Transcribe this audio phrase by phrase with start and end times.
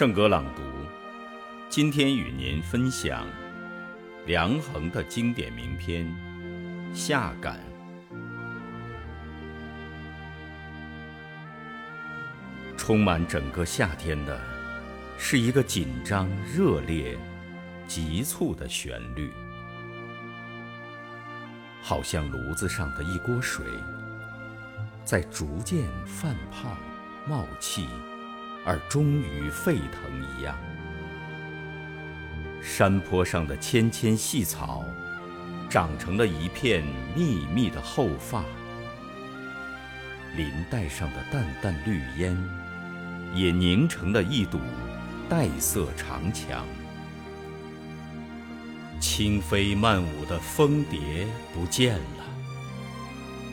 [0.00, 0.62] 圣歌朗读，
[1.68, 3.26] 今天与您分享
[4.24, 6.06] 梁衡的经典名篇
[6.94, 7.60] 《夏感》。
[12.78, 14.40] 充满整个夏天的，
[15.18, 17.14] 是一个紧张、热烈、
[17.86, 19.30] 急促的旋律，
[21.82, 23.66] 好像炉子上的一锅水，
[25.04, 26.74] 在逐渐泛泡、
[27.28, 27.86] 冒气。
[28.64, 30.54] 而终于沸腾一样，
[32.62, 34.84] 山坡上的纤纤细草，
[35.68, 36.84] 长成了一片
[37.16, 38.44] 密密的厚发；
[40.36, 42.36] 林带上的淡淡绿烟，
[43.34, 44.60] 也凝成了一堵
[45.28, 46.64] 黛色长墙。
[49.00, 52.24] 轻飞漫舞的蜂蝶不见了，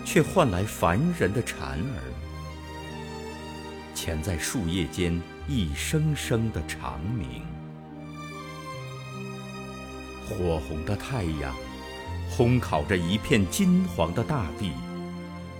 [0.04, 2.27] 却换来烦人的蝉儿。
[3.98, 7.42] 潜在树叶间一声声的长鸣。
[10.24, 11.56] 火红的太阳
[12.30, 14.72] 烘烤着一片金黄的大地，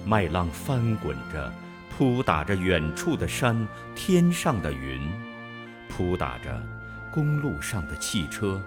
[0.06, 1.52] 麦浪翻滚着，
[1.90, 5.02] 扑打着远处的山，天上的云，
[5.90, 6.62] 扑打着
[7.12, 8.62] 公路上的汽车，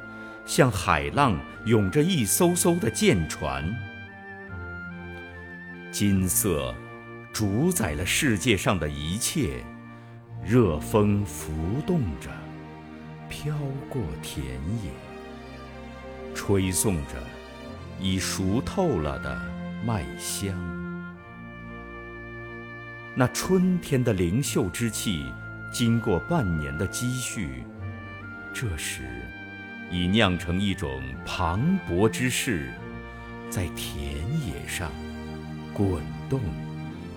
[0.44, 3.72] 像海浪涌着一艘艘的舰船。
[5.92, 6.74] 金色。
[7.32, 9.64] 主宰了世界上的一切，
[10.44, 11.52] 热风浮
[11.86, 12.28] 动着，
[13.28, 13.56] 飘
[13.88, 14.44] 过田
[14.82, 14.90] 野，
[16.34, 17.14] 吹送着
[18.00, 19.40] 已熟透了的
[19.86, 20.54] 麦香。
[23.14, 25.32] 那春天的灵秀之气，
[25.72, 27.64] 经过半年的积蓄，
[28.52, 29.02] 这时
[29.90, 32.72] 已酿成一种磅礴之势，
[33.48, 34.14] 在田
[34.46, 34.90] 野上
[35.72, 36.40] 滚动。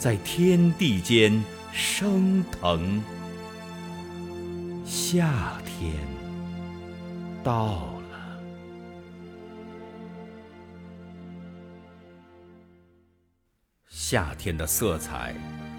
[0.04, 3.02] 在天地间升腾，
[4.86, 5.94] 夏天
[7.42, 8.38] 到了。
[13.88, 15.34] 夏天的色彩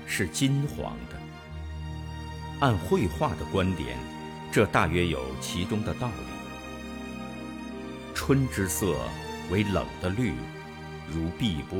[0.07, 1.21] 是金黄的。
[2.61, 3.99] 按绘画的观点，
[4.51, 6.15] 这大约有其中的道理。
[8.15, 8.97] 春之色
[9.51, 10.33] 为冷的绿，
[11.13, 11.79] 如碧波，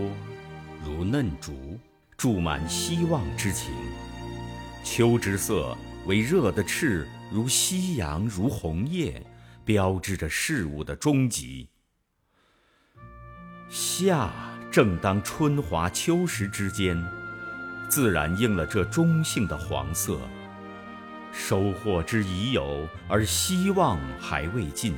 [0.85, 1.81] 如嫩竹。
[2.17, 3.73] 注满希望之情，
[4.83, 5.77] 秋之色
[6.07, 9.23] 为热的赤，如夕阳，如红叶，
[9.65, 11.69] 标志着事物的终极。
[13.69, 14.31] 夏
[14.71, 16.97] 正当春华秋实之间，
[17.89, 20.19] 自然应了这中性的黄色。
[21.33, 24.95] 收获之已有，而希望还未尽，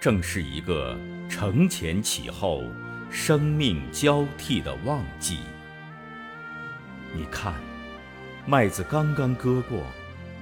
[0.00, 0.98] 正是一个
[1.28, 2.64] 承前启后、
[3.10, 5.40] 生命交替的旺季。
[7.14, 7.54] 你看，
[8.46, 9.84] 麦子刚刚割过，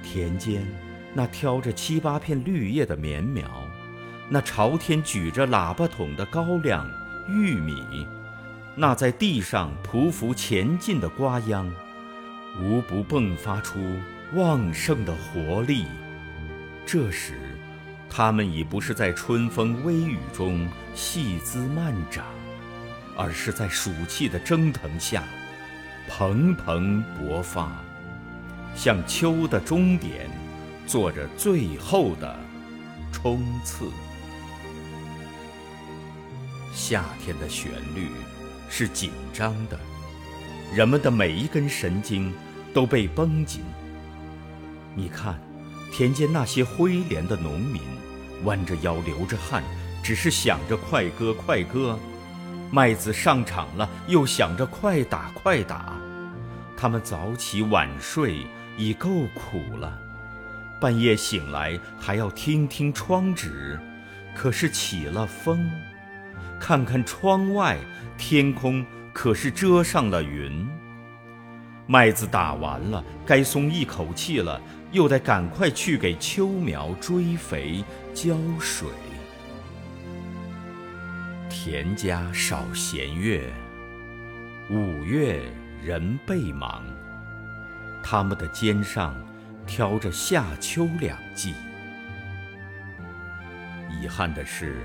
[0.01, 0.65] 田间
[1.13, 3.45] 那挑着七八片绿叶的棉苗，
[4.29, 6.89] 那朝天举着喇叭筒的高粱、
[7.27, 8.07] 玉米，
[8.75, 11.69] 那在地上匍匐前进的瓜秧，
[12.61, 13.79] 无不迸发出
[14.33, 15.85] 旺盛的活力。
[16.85, 17.33] 这时，
[18.09, 20.65] 它们已不是在春风微雨中
[20.95, 22.25] 细枝慢长，
[23.17, 25.23] 而是在暑气的蒸腾下。
[26.07, 27.71] 蓬蓬勃发，
[28.75, 30.29] 向秋的终点
[30.85, 32.35] 做着最后的
[33.11, 33.89] 冲刺。
[36.73, 38.09] 夏天的旋律
[38.69, 39.79] 是紧张的，
[40.73, 42.33] 人们的每一根神经
[42.73, 43.61] 都被绷紧。
[44.95, 45.39] 你看，
[45.91, 47.81] 田间那些灰连的农民，
[48.43, 49.63] 弯着腰，流着汗，
[50.03, 51.97] 只是想着快割快割。
[52.73, 55.93] 麦子上场了，又想着快打快打。
[56.77, 58.45] 他们早起晚睡
[58.77, 59.99] 已够苦了，
[60.79, 63.77] 半夜醒来还要听听窗纸，
[64.33, 65.69] 可是起了风，
[66.61, 67.77] 看看窗外，
[68.17, 70.65] 天空可是遮上了云。
[71.87, 74.61] 麦子打完了，该松一口气了，
[74.93, 77.83] 又得赶快去给秋苗追肥
[78.13, 78.87] 浇水。
[81.63, 83.47] 田家少闲月，
[84.71, 85.39] 五月
[85.85, 86.83] 人倍忙。
[88.01, 89.15] 他们的肩上
[89.67, 91.53] 挑着夏秋两季。
[93.91, 94.81] 遗憾的是，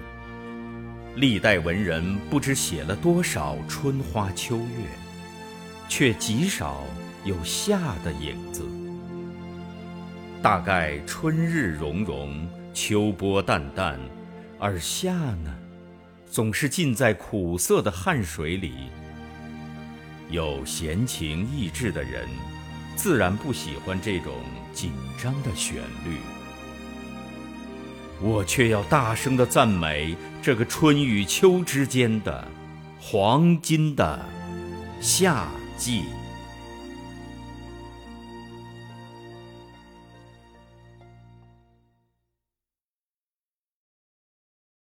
[1.14, 4.86] 历代文人不知写了多少春花秋月，
[5.88, 6.84] 却极少
[7.24, 8.68] 有夏的影子。
[10.42, 13.98] 大概春日融融，秋波淡淡，
[14.58, 15.56] 而夏呢？
[16.30, 18.72] 总是浸在苦涩的汗水里。
[20.30, 22.28] 有闲情逸致的人，
[22.96, 24.34] 自然不喜欢这种
[24.72, 24.92] 紧
[25.22, 26.18] 张的旋律。
[28.20, 32.48] 我却要大声地赞美这个春与秋之间的
[32.98, 34.18] 黄金的
[35.00, 35.46] 夏
[35.76, 36.04] 季。